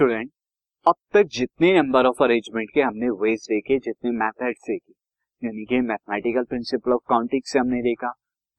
[0.00, 0.30] Student
[0.86, 4.92] अब तक जितने नंबर ऑफ़ अरेंजमेंट के हमने वेज देखे, जितने मैथड्स देखे,
[5.46, 8.12] यानी कि मैथमेटिकल प्रिंसिपल ऑफ़ काउंटिंग से हमने देखा,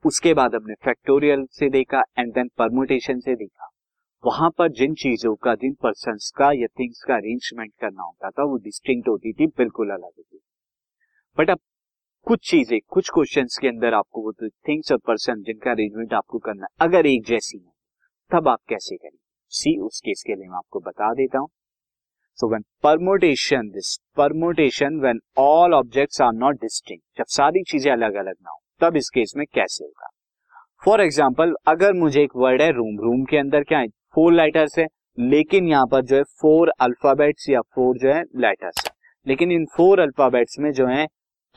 [0.05, 3.69] उसके बाद हमने फैक्टोरियल से देखा एंड देन परमुटेशन से देखा।
[4.25, 8.43] वहाँ पर जिन चीज़ों का, जिन पर्सन का, या थिंग्स का अरेंजमेंट करना होता था,
[8.43, 10.41] वो डिस्टिंक्ट होती थी, बिल्कुल अलग होती थी।
[11.37, 11.59] बट अब
[12.27, 14.33] कुछ चीज़ें, कुछ क्वेश्चन के अंदर आपको
[14.67, 17.71] थिंग्स और पर्सन जिनका अरेंजमेंट आपको करना, अगर एक जैसी है,
[18.31, 19.20] तब आप कैसे करेंगे
[19.51, 21.49] सी, उस केस के लिए मैं आपको बता देता हूँ।
[22.39, 28.15] So when permutation this permutation when all objects are not distinct जब सारी चीज़ें अलग
[28.15, 30.07] अलग ना हो, तब इस केस में कैसे होगा?
[30.83, 33.87] फॉर एग्ज़ाम्पल अगर मुझे एक वर्ड है रूम रूम के अंदर क्या है?
[33.87, 34.85] फोर लेटर्स है,
[35.17, 38.91] लेकिन यहाँ पर जो है फोर अल्फाबेट्स या फोर जो है लेटर्स है।
[39.27, 41.05] लेकिन इन फोर अल्फाबेट्स में जो है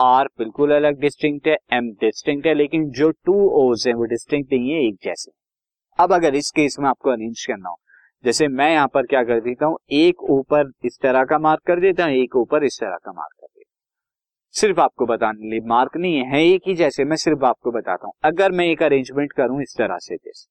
[0.00, 4.52] आर बिल्कुल अलग डिस्टिंक्ट है एम डिस्टिंक्ट है, लेकिन जो टू ओज है, वो डिस्टिंक्ट
[4.52, 5.30] नहीं है, एक जैसे।
[5.98, 7.76] अब अगर इस केस में आपको अरेंज करना हो
[8.24, 9.76] जैसे मैं यहाँ पर क्या कर देता हूँ?
[9.92, 13.32] एक ऊपर इस तरह का मार्क कर देता हूँ एक ऊपर इस तरह का मार्क
[13.32, 13.64] कर देता हूँ।
[14.54, 18.12] सिर्फ़ आपको बताने लिए मार्क नहीं है, एक ही जैसे मैं सिर्फ़ आपको बताता हूँ।
[18.24, 20.46] अगर मैं एक अरेंजमेंट करूँ इस तरह से जैसे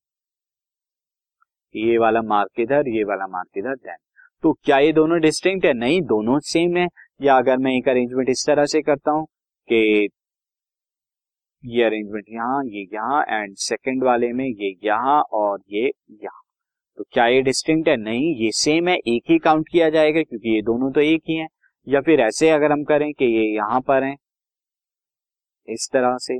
[1.75, 3.95] ये वाला मार्क इधर ये वाला मार्क इधर देन
[4.43, 5.73] तो क्या ये दोनों डिस्टिंक्ट है?
[5.73, 6.87] नहीं दोनों सेम है।
[7.21, 9.25] या अगर मैं एक अरेंजमेंट इस तरह से करता हूँ
[9.69, 10.09] कि
[11.63, 16.42] ये अरेंजमेंट यहाँ ये यहाँ एंड सेकंड वाले में ये यहाँ और ये यहाँ।
[16.97, 17.95] तो क्या ये डिस्टिंक्ट है?
[17.97, 21.35] नहीं, ये सेम है, एक ही काउंट किया जाएगा, क्योंकि ये दोनों तो एक ही
[21.35, 21.47] हैं।
[21.87, 24.15] या फिर ऐसे अगर हम करें कि ये यहाँ पर हैं,
[25.67, 26.39] इस तरह से,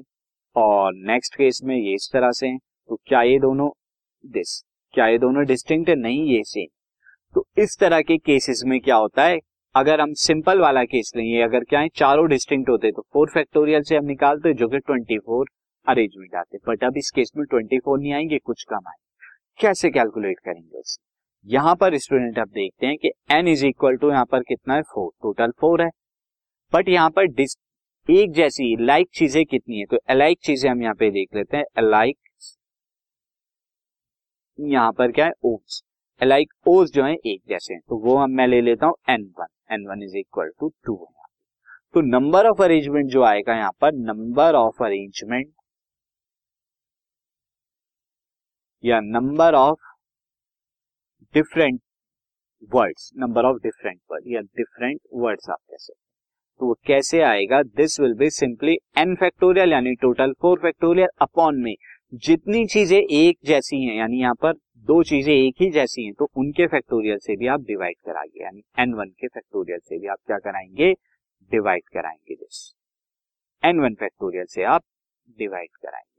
[0.55, 2.57] और नेक्स्ट केस में ये इस तरह से हैं
[2.89, 3.69] तो क्या ये दोनों
[4.23, 4.61] दिस
[4.93, 5.95] क्या ये दोनों डिस्टिंक्ट है?
[5.95, 6.67] नहीं, ये सेम
[7.35, 9.39] तो इस तरह के केसेस में क्या होता है?
[9.75, 13.83] अगर हम सिंपल वाला केस लेंगे अगर क्या है, चारों डिस्टिंक्ट होते तो फोर फैक्टोरियल
[13.83, 15.47] से हम निकालते, जो कि ट्वेंटी फोर
[15.87, 19.02] अरेंजमेंट आते। बट अब इस केस में ट्वेंटी फोर नहीं आएँगे, कुछ कम आएँगे।
[19.59, 20.81] कैसे कैलकुलेट करेंगे
[21.45, 24.81] यहाँ पर स्टूडेंट आप देखते हैं कि एन इज़ इक्वल टू यहाँ पर कितना है?
[24.83, 25.89] फोर टोटल फोर है।
[26.73, 27.55] बट यहाँ पर डिस
[28.09, 29.85] एक जैसी लाइक चीज़ें कितनी है?
[29.85, 32.17] तो अलाइक चीज़ें हम यहाँ पे देख लेते हैं। अलाइक
[34.59, 35.31] यहाँ पर क्या है?
[35.45, 35.81] ओस
[36.21, 39.23] अलाइक ओस जो है एक जैसे हैं। तो वो हम मैं ले लेता हूँ N
[39.39, 40.95] one N one is equal to two
[41.93, 45.47] तो नंबर ऑफ़ अरेंजमेंट जो आएगा यहाँ पर नंबर ऑफ़ अरेंजमेंट
[48.83, 49.79] या number of
[51.35, 51.79] different
[52.71, 56.01] words number of different word या डिफरेंट वर्ड्स आप कह सकते
[56.59, 57.61] तो वो कैसे आएगा?
[57.63, 61.73] This will be simply N factorial यानी टोटल फोर फैक्टोरियल अपॉन में
[62.15, 64.53] जितनी चीज़ें एक जैसी हैं, यानी यहाँ पर
[64.87, 68.63] दो चीज़ें एक ही जैसी हैं तो उनके फैक्टोरियल से भी आप डिवाइड कराएँगे, यानी
[68.79, 70.91] एन वन के फैक्टोरियल से भी आप क्या कराएँगे?
[71.51, 72.73] डिवाइड कराएँगे दिस
[73.63, 74.83] एन वन फैक्टोरियल से आप
[75.39, 76.12] डिवाइड कराएँगे।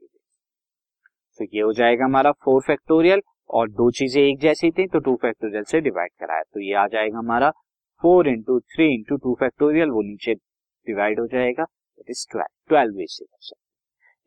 [1.39, 5.15] तो ये हो जाएगा हमारा फोर फैक्टोरियल और दो चीज़ें एक जैसी थी तो टू
[5.21, 7.49] फैक्टोरियल से डिवाइड कराया। तो ये आ जाएगा हमारा
[8.03, 12.97] four into three into two factorial वो नीचे डिवाइड हो जाएगा। That is twelve twelve
[12.97, 13.55] way से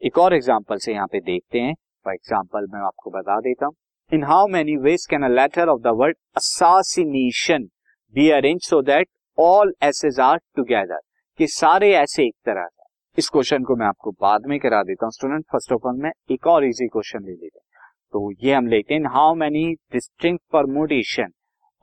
[0.02, 3.74] एक और एग्ज़ाम्पल से यहाँ पे देखते हैं। फॉर एग्ज़ाम्पल मैं आपको बता देता हूँ।
[4.12, 7.68] In how many ways can a letter of the word assassination
[8.14, 9.08] be arrange so that
[9.38, 11.00] all S's are together
[11.40, 12.68] कि सारे ऐसे एक तरह
[13.18, 16.10] इस क्वेश्चन को मैं आपको बाद में करा देता हूँ स्टूडेंट फ़र्स्ट ऑफ़ ऑल मैं
[16.30, 20.42] एक और इजी क्वेश्चन ले लेते हैं। तो ये हम लेते हैं how many distinct
[20.52, 21.32] permutation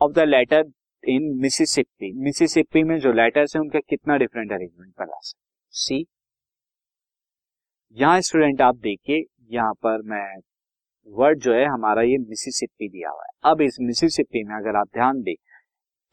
[0.01, 0.63] of the letter
[1.03, 6.05] in Mississippi Mississippi में जो लेटर्स हैं, उनका कितना डिफरेंट अरेंजमेंट बना सकते सी
[7.97, 10.37] यहाँ स्टूडेंट आप देखिए, यहाँ पर मैं
[11.07, 14.87] वर्ड जो है, हमारा ये मिसिसिपी दिया हुआ है। अब इस मिसिसिपी में अगर आप
[14.93, 15.33] ध्यान दें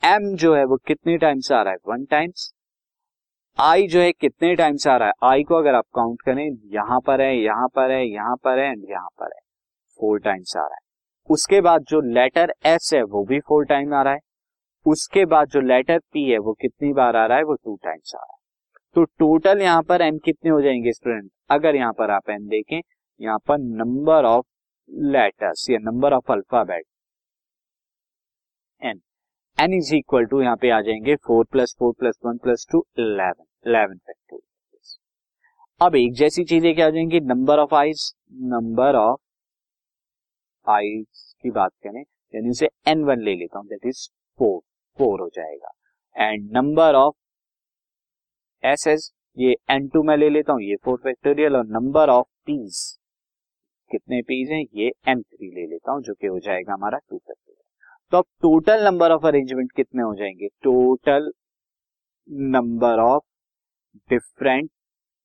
[0.02, 1.78] एम जो है, वो कितने टाइम्स आ रहा है?
[1.88, 2.52] वन टाइम्स
[3.58, 5.12] आई जो है कितने टाइम्स आ रहा है?
[5.24, 8.70] आई को अगर आप काउंट करें, यहाँ पर है, यहाँ पर है, यहाँ पर है
[8.70, 9.40] एंड यहाँ पर है।
[9.98, 10.80] फोर टाइम्स आ रहा है।
[11.30, 14.20] उसके बाद जो लेटर एस है, वो भी फोर टाइम आ रहा है।
[14.86, 17.44] उसके बाद जो लेटर पी है, वो कितनी बार आ रहा है?
[17.44, 18.38] वो टू टाइम्स आ रहा है।
[18.94, 22.80] तो टोटल यहाँ पर एन कितने हो जाएँगे स्टूडेंट अगर यहाँ पर आप एन देखें,
[23.20, 24.46] यहाँ पर नंबर ऑफ़
[24.90, 26.84] लेटर्स या number of alphabet
[28.82, 29.00] N
[29.58, 32.84] N is equal to यहाँ पे आ जाएँगे four plus four plus one plus two
[32.98, 34.50] eleven eleven factorial
[35.80, 37.20] अब एक जैसी चीज़ें क्या हो जाएँगी?
[37.22, 38.12] Number of I's
[38.50, 39.20] number of
[40.66, 42.00] I's की बात करें,
[42.34, 44.60] यानी उसे एन वन ले लेता हूँ दैट इज़ फोर
[44.98, 45.70] फोर हो जाएगा।
[46.16, 47.14] And number of
[48.64, 52.26] S S ये एन टू में ले लेता हूँ, ये फोर फैक्टोरियल और नंबर ऑफ़
[52.46, 52.80] पीज
[53.90, 54.64] कितने पीज हैं?
[54.74, 57.60] ये एन थ्री ले लेता हूँ, जो कि हो जाएगा हमारा टू फैक्टोरियल
[58.12, 60.48] तो अब टोटल नंबर ऑफ़ अरेंजमेंट कितने हो जाएँगे?
[60.62, 61.30] Total
[62.50, 63.22] number of
[64.10, 64.70] different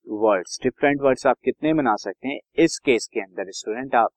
[0.06, 2.38] words different words आप कितने बना सकते हैं?
[2.56, 4.10] इस केस के अंदर स्टूडेंट आप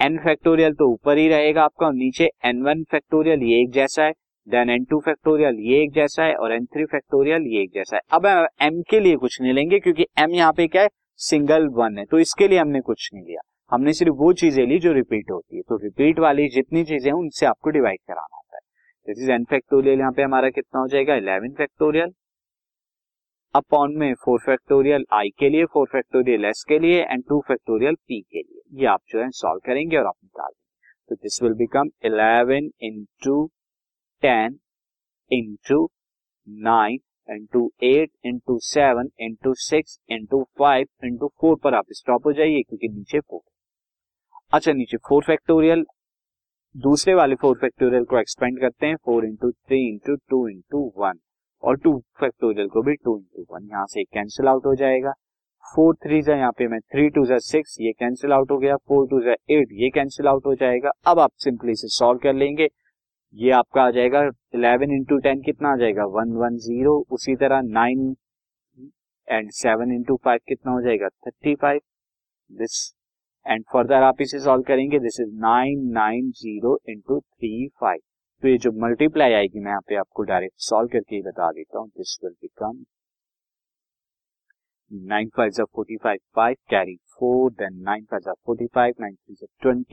[0.00, 4.12] एन फैक्टोरियल तो ऊपर ही रहेगा आपका नीचे एन वन फैक्टोरियल ये एक जैसा है
[4.46, 7.96] देन एन टू फैक्टोरियल ये एक जैसा है और एन थ्री फैक्टोरियल ये एक जैसा
[7.96, 8.26] है। अब
[8.62, 10.88] एम के लिए कुछ नहीं लेंगे क्योंकि एम यहाँ पे क्या है?
[11.20, 13.40] सिंगल वन है तो इसके लिए हमने कुछ नहीं लिया।
[13.72, 17.18] हमने सिर्फ़ वो चीज़ें ली जो रिपीट होती है। तो रिपीट वाली जितनी चीज़ें हैं,
[17.18, 18.60] उनसे आपको डिवाइड कराना होता है।
[19.06, 21.14] दिस इज़ एन फैक्टोरियल यहाँ पे हमारा कितना हो जाएगा?
[21.14, 22.12] इलेवन फैक्टोरियल
[23.54, 27.94] अपॉन में फोर फैक्टोरियल आई के लिए फोर फैक्टोरियल एस के लिए एंड टू फैक्टोरियल
[28.08, 30.52] पी के लिए। ये आप जो है सॉल्व करेंगे और आप निकाल
[31.08, 33.46] तो this will become eleven into
[34.22, 34.58] ten
[35.30, 35.84] into
[36.48, 36.98] nine
[37.28, 42.62] into eight into seven into six into five into four पर आप स्टॉप हो जाइए,
[42.62, 43.40] क्योंकि नीचे फोर
[44.52, 45.84] अच्छा नीचे फोर फैक्टोरियल
[46.74, 51.18] दूसरे वाले फोर फैक्टोरियल को एक्सपेंड करते हैं four into three into two into one
[51.62, 55.12] और टू फैक्टोरियल को भी टू इंटू वन यहाँ से कैंसिल आउट हो जाएगा।
[55.66, 58.76] फोर थ्री जा यहाँ पे मैं थ्री टू जा सिक्स ये कैंसिल आउट हो गया।
[58.78, 62.34] फोर टू जा एट ये कैंसिल आउट हो जाएगा। अब आप सिंपली से सॉल्व कर
[62.34, 62.68] लेंगे।
[63.34, 64.22] ये आपका आ जाएगा
[64.54, 66.04] इलेवन इंटू टेन कितना आ जाएगा?
[66.06, 68.14] वन वन ज़ीरो उसी तरह nine
[69.28, 71.08] and seven into five कितना हो जाएगा?
[71.08, 71.80] Thirty five
[72.50, 72.94] this
[73.46, 78.00] and further आप इसे सॉल्व करेंगे this is nine nine zero into three five
[78.42, 81.78] तो ये जो मल्टीप्लाई आएगी, मैं यहाँ पे आपको डायरेक्ट सॉल्व करके ही बता देता
[81.78, 82.82] हूँ this will become
[85.36, 86.54] five five five
[87.18, 87.52] four
[88.74, 88.94] five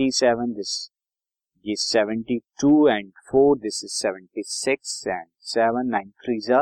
[0.02, 0.78] five this
[1.66, 6.62] ये 72 and 4 this is 76 and 7 nine three जा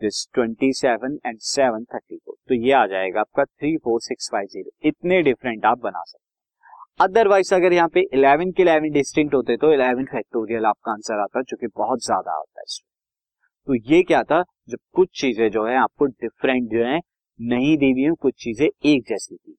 [0.00, 6.02] दिस 27 एंड 7 34 तो ये आ जाएगा आपका 34650 इतने डिफरेंट आप बना
[6.02, 6.23] सकते
[7.00, 11.40] अदरवाइज़ अगर यहाँ पे 11 के 11 डिस्टिंक्ट होते तो 11 फैक्टोरियल आपका आंसर आता,
[11.42, 12.64] जो कि बहुत ज़्यादा आता है।
[13.66, 14.42] तो ये क्या था?
[14.68, 17.00] जब कुछ चीज़ें जो है, आपको डिफरेंट जो है,
[17.40, 19.56] नहीं दी हुई कुछ चीज़ें एक जैसी थी।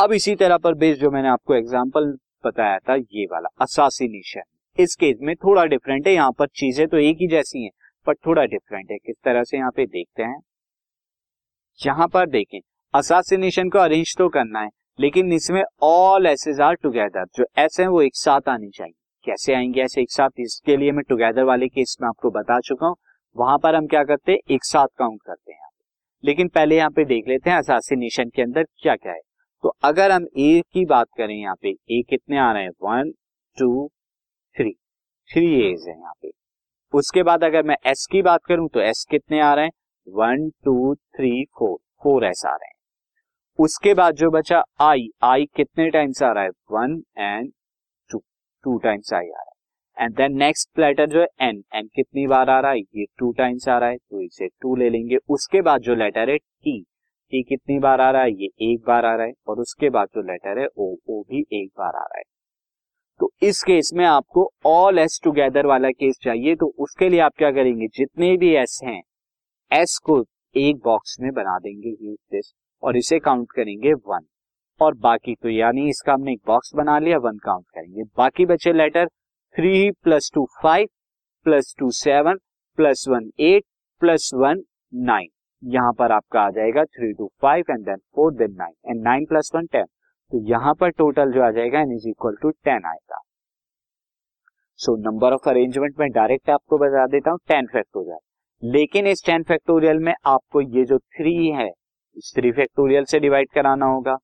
[0.00, 2.16] अब इसी तरह पर बेस जो मैंने आपको एग्ज़ाम्पल
[2.46, 4.42] बताया था, ये वाला असासिनेशन
[4.78, 7.70] इस केस में थोड़ा डिफरेंट है, यहाँ पर चीज़ें तो एक ही जैसी हैं,
[8.06, 10.40] पर थोड़ा डिफरेंट है। किस तरह से यहाँ पे देखते हैं?
[11.80, 12.60] यहाँ पर देखें
[12.94, 17.86] असासिनेशन को अरेंज तो करना है लेकिन इसमें ऑल एसेज आर टुगेदर जो एस है
[17.88, 18.92] वो एक साथ आनी चाहिए।
[19.26, 20.30] कैसे आएँगे ऐसे एक साथ?
[20.40, 22.96] इसके लिए मैं टुगेदर वाले केस में आपको बता चुका हूँ।
[23.36, 24.38] वहाँ पर हम क्या करते हैं?
[24.50, 25.66] एक साथ काउंट करते हैं
[26.24, 29.20] लेकिन पहले यहाँ पे देख लेते हैं असासिनेशन के अंदर क्या क्या है।
[29.64, 32.70] तो अगर हम ए की बात करें यहाँ पे ए कितने आ रहे हैं?
[32.82, 33.10] One
[33.58, 33.88] two
[34.56, 34.72] three
[35.30, 36.30] three S's है यहाँ पे।
[36.92, 39.72] उसके बाद अगर मैं एस की बात करूँ तो एस कितने आ रहे हैं?
[40.06, 42.76] One two three four four S आ रहे हैं।
[43.58, 46.50] उसके बाद जो बचा आई आई कितने टाइम्स आ रहा है?
[46.72, 47.50] One and
[48.10, 48.18] two
[48.64, 52.26] two times I आ रहा है। एंड देन नेक्स्ट लेटर जो है एन एन कितनी
[52.26, 52.78] बार आ रहा है?
[52.78, 56.30] ये टू टाइम्स आ रहा है तो इसे टू ले लेंगे। उसके बाद जो लेटर
[56.30, 56.80] है टी
[57.32, 58.30] टी कितनी बार आ रहा है?
[58.32, 61.40] ये एक बार आ रहा है, और उसके बाद जो लेटर है ओ ओ भी
[61.52, 62.24] एक बार आ रहा है।
[63.20, 67.32] तो इस केस में आपको ऑल एस टुगेदर वाला केस चाहिए तो उसके लिए आप
[67.38, 67.86] क्या करेंगे?
[67.88, 69.00] जितने भी एस हैं
[69.70, 74.26] एस को एक बॉक्स में बना देंगे। यूज़ दिस और इसे काउंट करेंगे वन
[74.80, 78.72] और बाकी तो यानी इसका हमने एक बॉक्स बना लिया वन काउंट करेंगे। बाकी बचे
[78.72, 79.06] letter
[79.54, 80.88] three plus two five
[81.46, 82.38] plus two seven
[82.78, 83.64] plus one eight
[84.02, 85.28] plus one nine
[85.62, 89.24] यहाँ पर आपका आ जाएगा three two five and then four then nine and nine
[89.26, 89.84] plus one ten
[90.32, 93.20] तो यहाँ पर टोटल जो आ जाएगा N is equal to ten आएगा।
[94.78, 99.42] सो नंबर ऑफ़ अरेंजमेंट में डायरेक्ट आपको बता देता हूँ टेन फैक्टोरियल लेकिन इस टेन
[99.42, 101.68] फैक्टोरियल में आपको ये जो थ्री है
[102.18, 104.16] इस थ्री फैक्टोरियल से डिवाइड कराना होगा।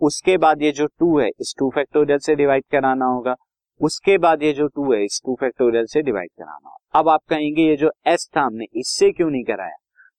[0.00, 3.34] उसके बाद ये जो टू है, इस टू फैक्टोरियल से डिवाइड कराना होगा।
[3.80, 7.20] उसके बाद ये जो टू है, इस टू फैक्टोरियल से डिवाइड कराना होगा। अब आप
[7.28, 9.76] कहेंगे, ये जो एस था हमने, इससे क्यों नहीं कराया?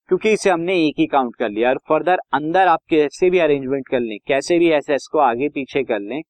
[0.08, 3.88] क्योंकि इसे हमने एक ही काउंट कर लिया। और फर्दर अंदर आप कैसे भी अरेंजमेंट
[3.88, 6.22] कर लें, कैसे भी एस एस को आगे पीछे कर लें,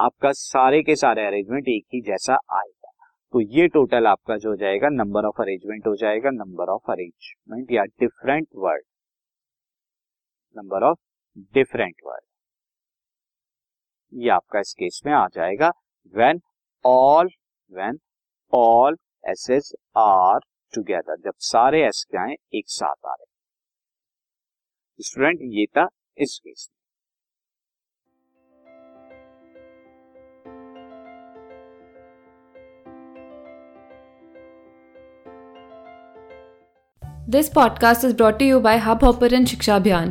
[0.00, 2.92] आपका सारे के सारे अरेंजमेंट एक ही जैसा आएगा।
[3.32, 7.72] तो ये टोटल आपका जो हो जाएगा नंबर ऑफ़ अरेंजमेंट हो जाएगा नंबर ऑफ़ अरेंजमेंट
[7.72, 8.82] या different word
[10.56, 10.98] number of
[11.54, 12.22] different word.
[14.12, 15.70] ये आपका इस केस में आ जाएगा
[16.14, 16.40] when
[16.84, 17.28] all
[17.72, 17.98] when
[18.52, 18.96] all
[19.28, 20.38] S's are
[20.74, 23.24] together जब सारे एस क्या है एक साथ आ रहे
[25.02, 25.88] स्टूडेंट ये था
[26.18, 26.78] इस केस में।
[37.30, 40.10] This podcast is brought you by Hub Hopper शिक्षा अभियान